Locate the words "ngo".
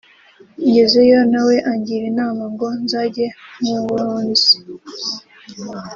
2.53-2.67